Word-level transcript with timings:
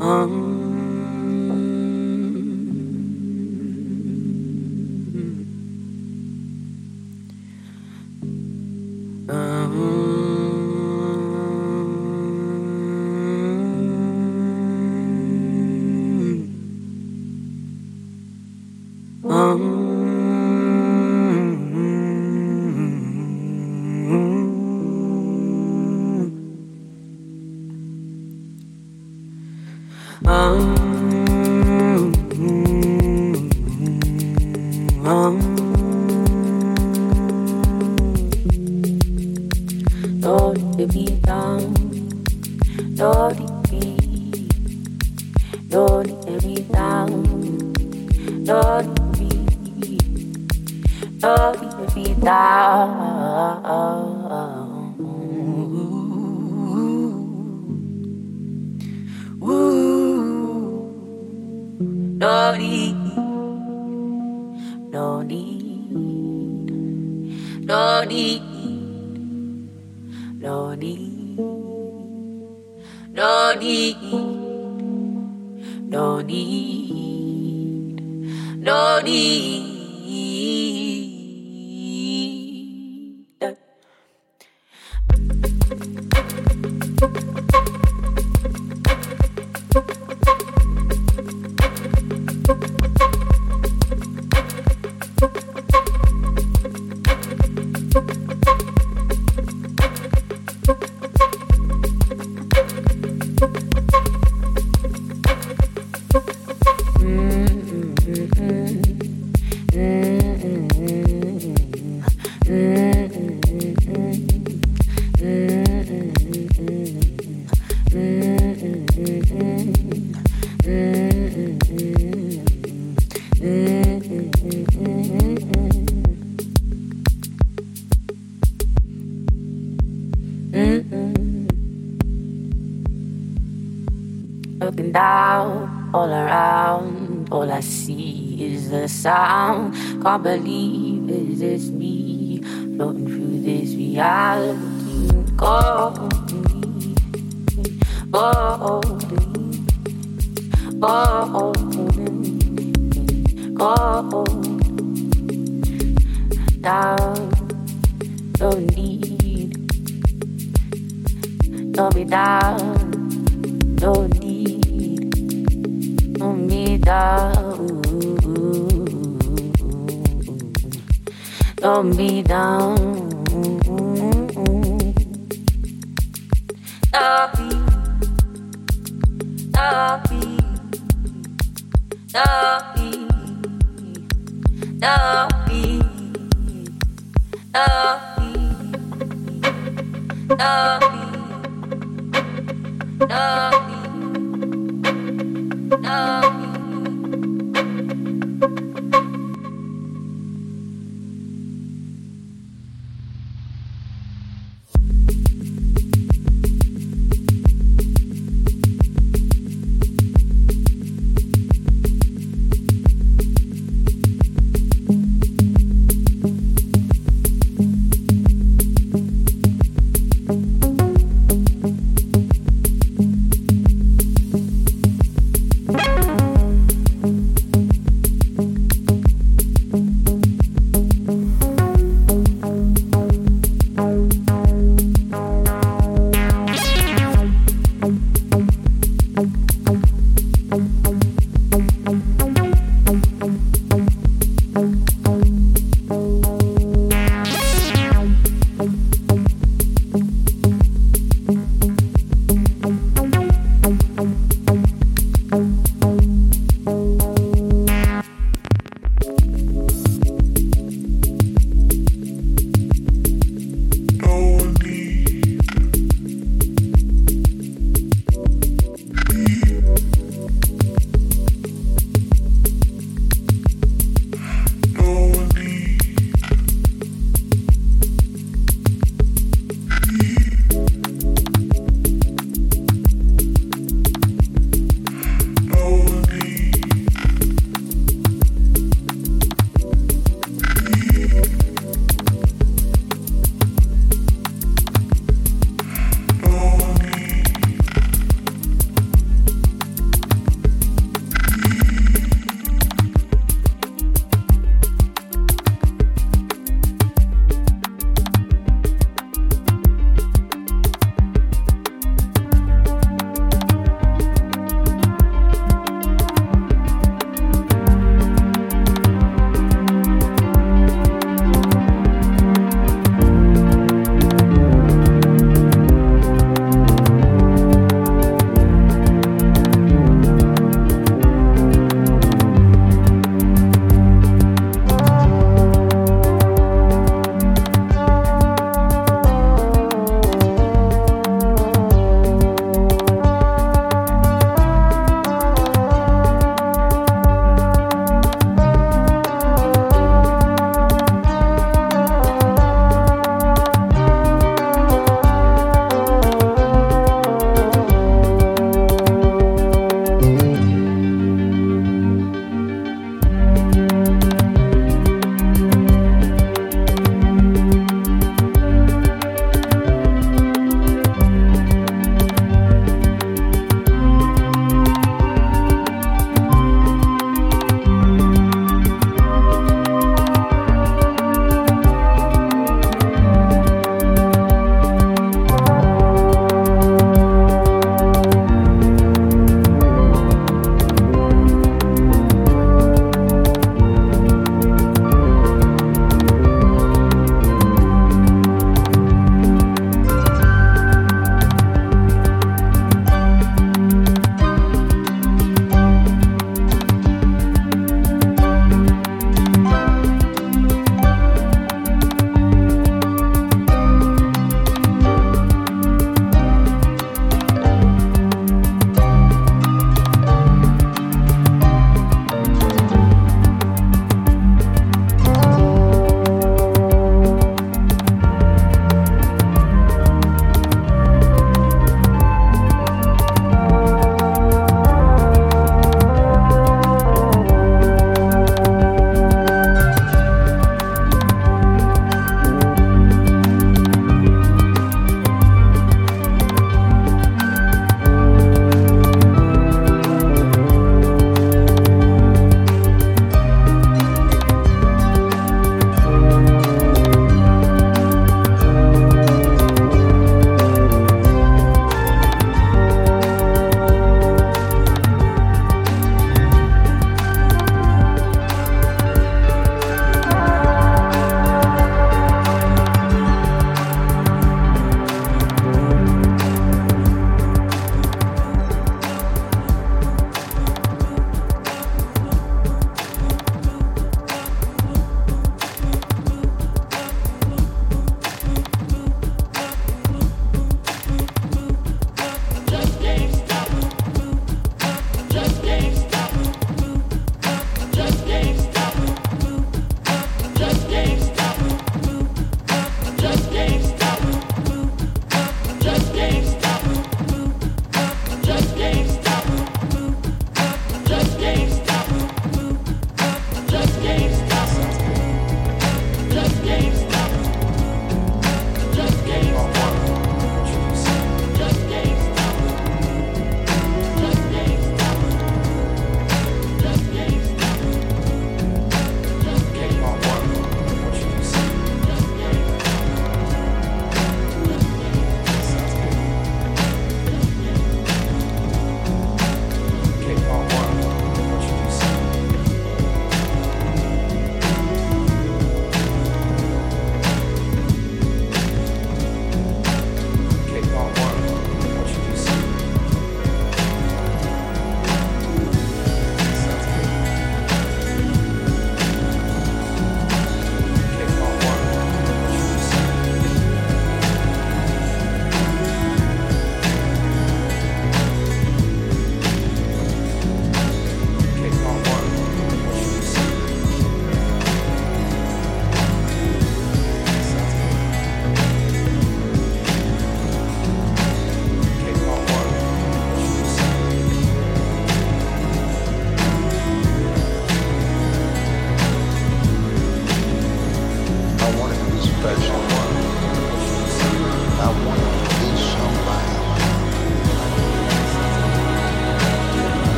Can't 0.00 0.67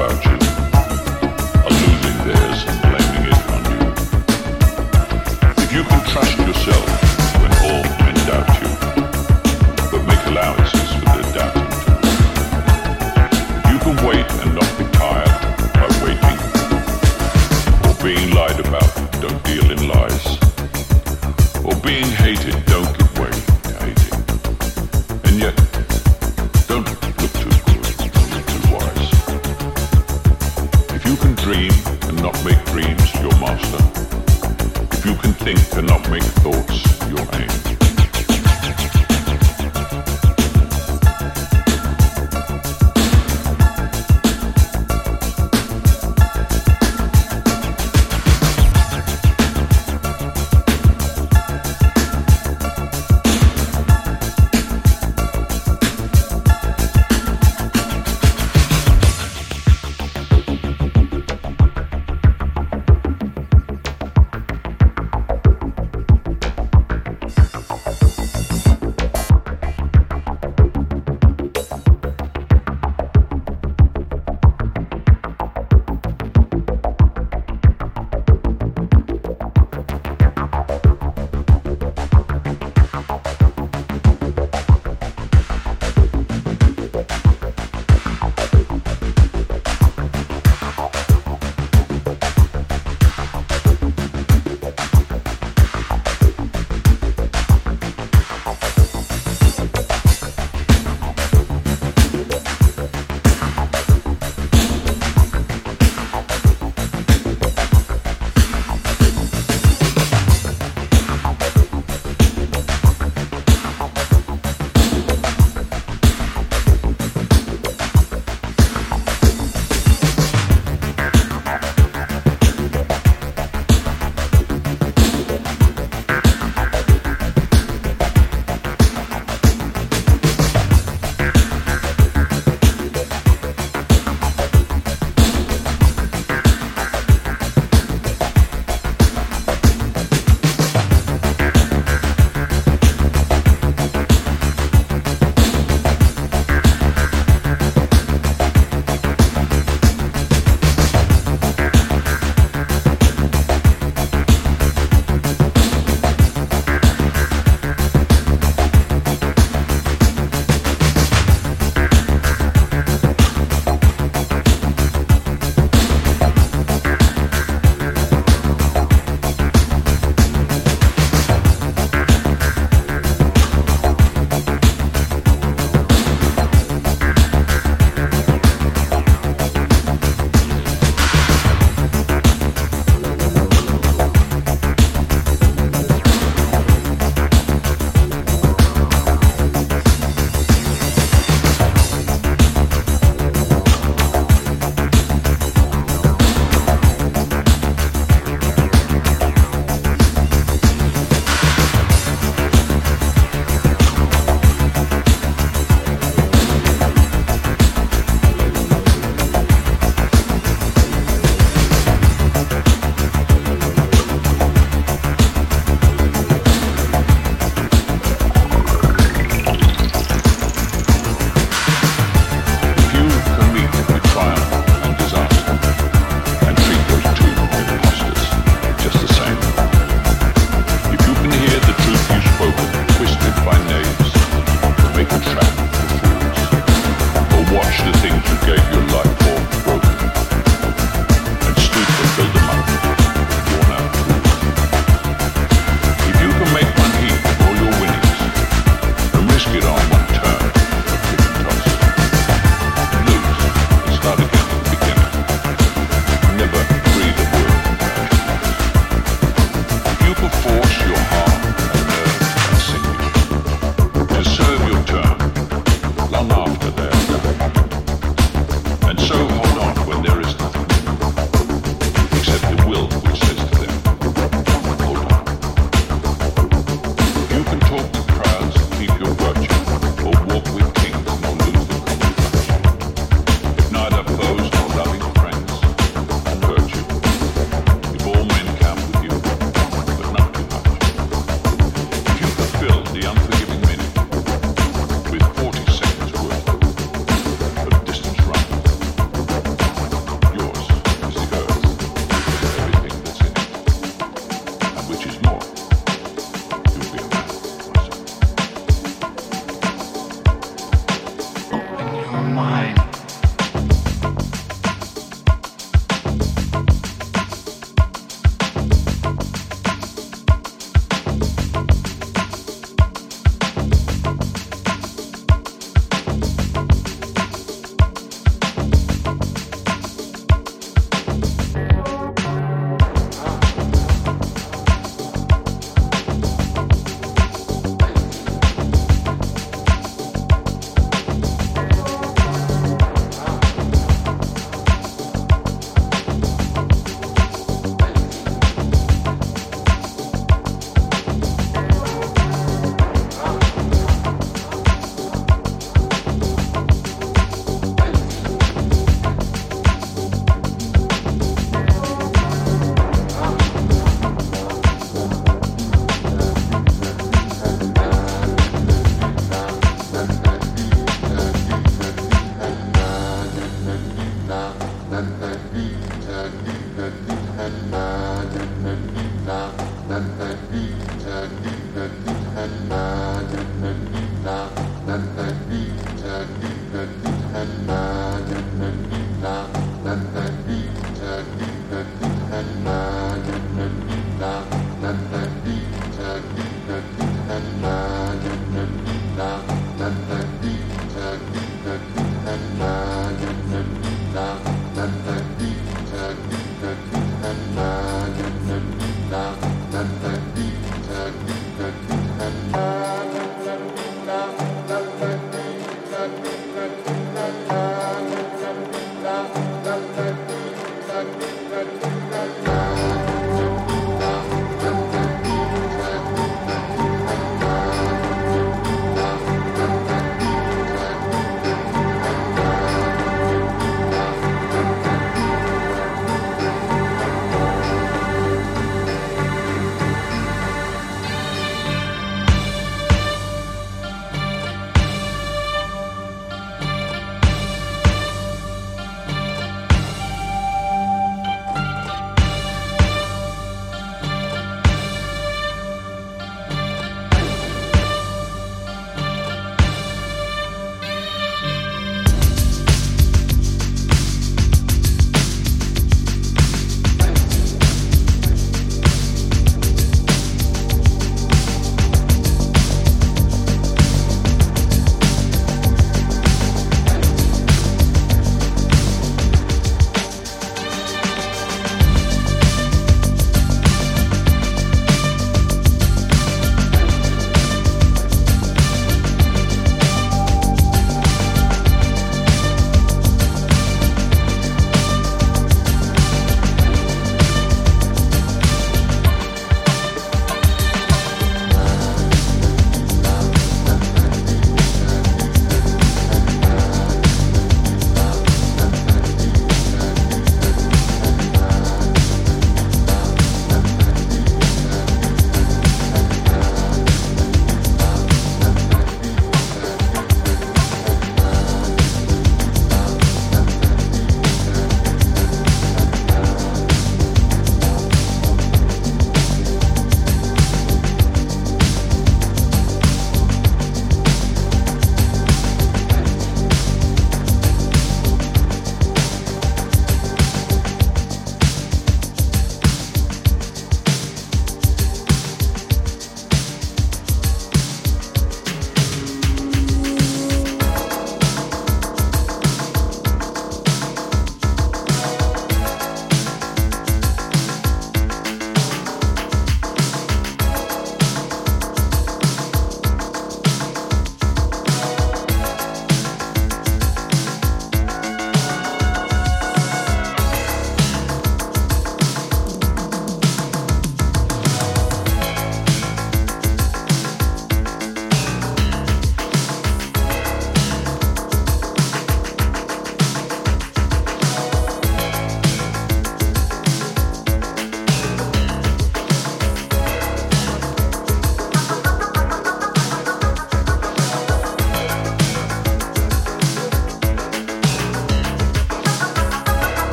about 0.00 0.24
you. 0.24 0.39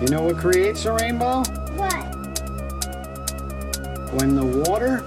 You 0.00 0.06
know 0.06 0.22
what 0.22 0.38
creates 0.38 0.84
a 0.84 0.92
rainbow? 0.92 1.42
What? 1.74 2.04
When 4.14 4.36
the 4.36 4.44
water 4.44 4.98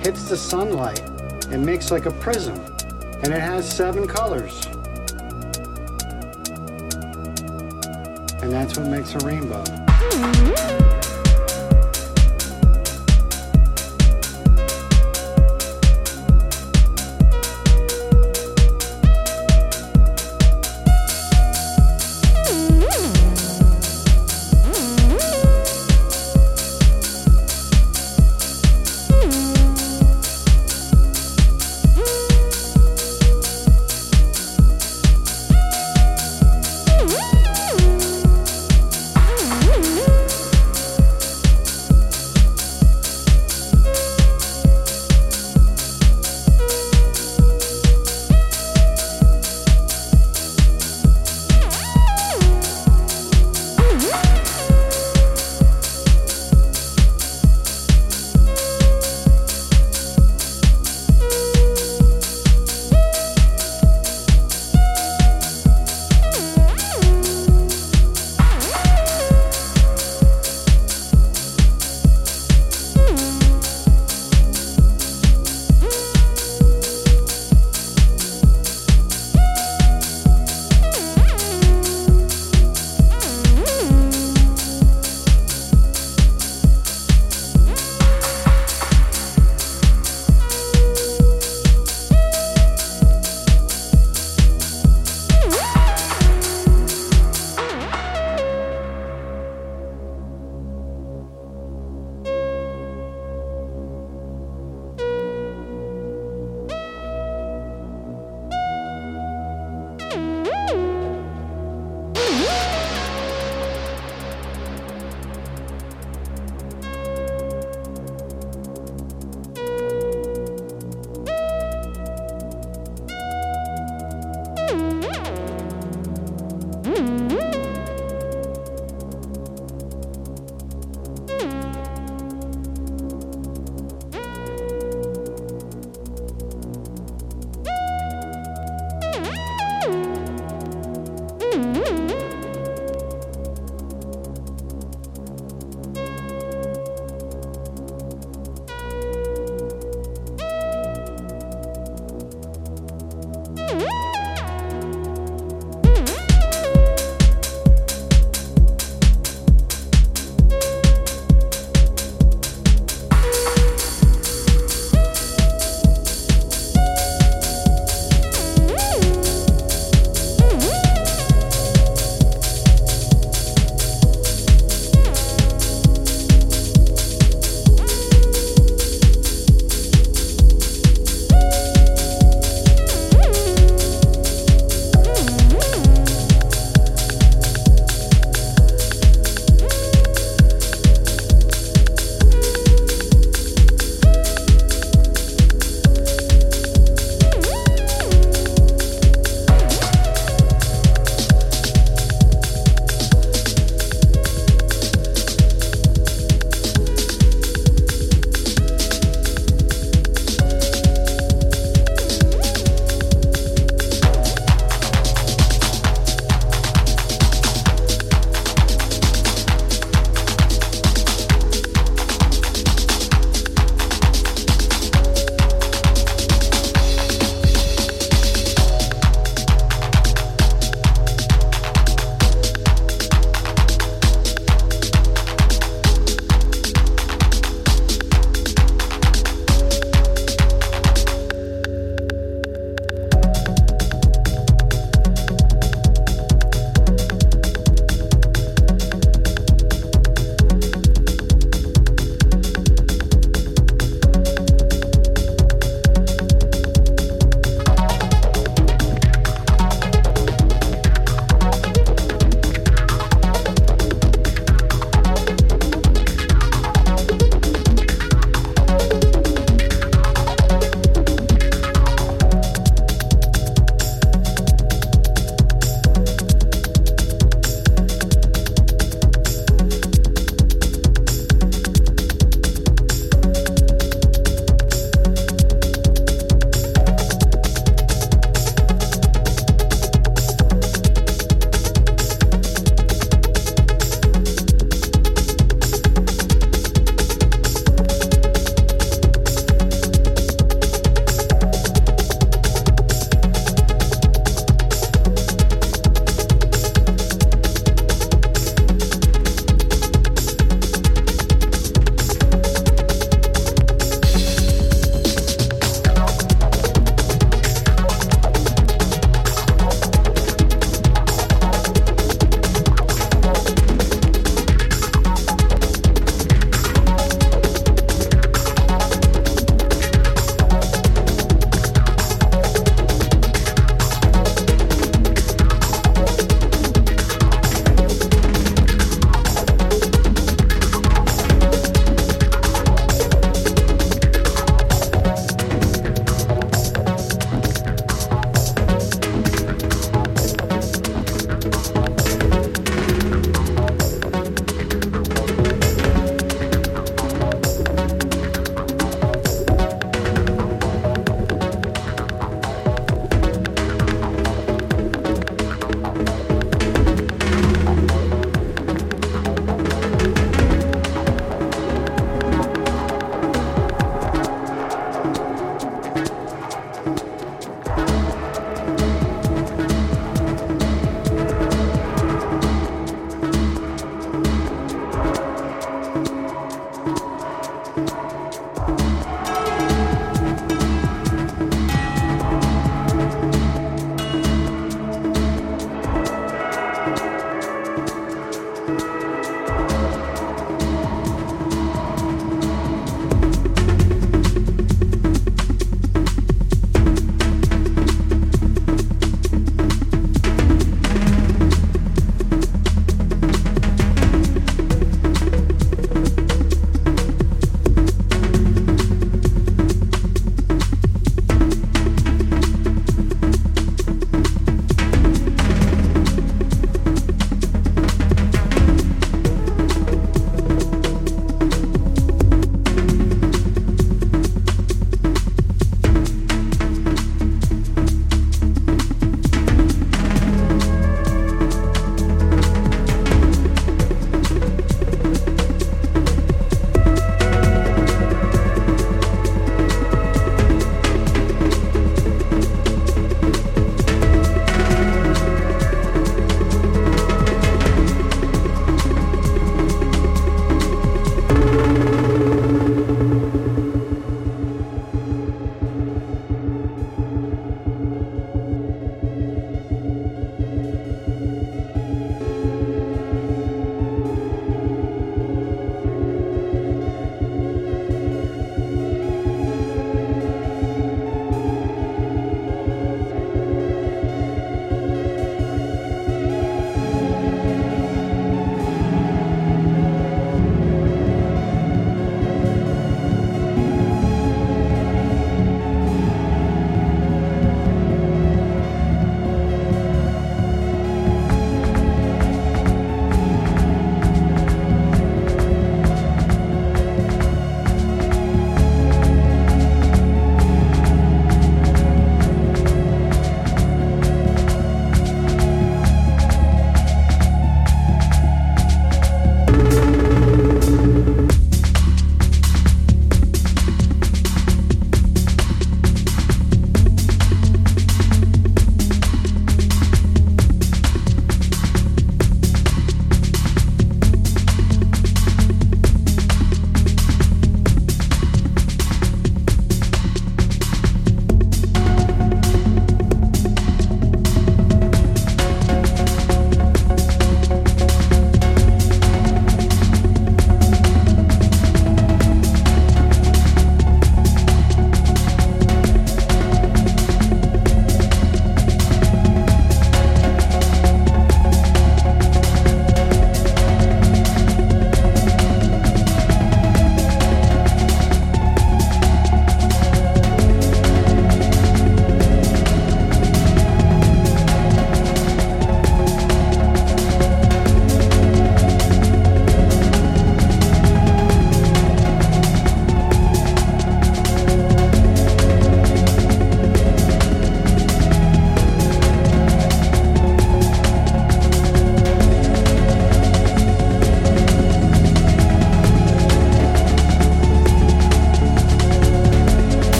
hits 0.00 0.24
the 0.24 0.38
sunlight, 0.38 1.02
it 1.50 1.58
makes 1.58 1.90
like 1.90 2.06
a 2.06 2.10
prism, 2.12 2.58
and 3.22 3.32
it 3.32 3.40
has 3.40 3.70
seven 3.70 4.08
colors. 4.08 4.64
And 8.42 8.50
that's 8.50 8.78
what 8.78 8.86
makes 8.88 9.14
a 9.14 9.18
rainbow. 9.18 9.62
Mm-hmm. 9.64 10.89